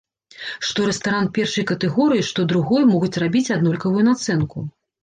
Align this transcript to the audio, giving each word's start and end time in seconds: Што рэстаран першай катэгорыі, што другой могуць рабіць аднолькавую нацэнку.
Што 0.69 0.85
рэстаран 0.91 1.29
першай 1.37 1.67
катэгорыі, 1.73 2.27
што 2.33 2.49
другой 2.55 2.91
могуць 2.95 3.17
рабіць 3.27 3.47
аднолькавую 3.59 4.03
нацэнку. 4.11 4.71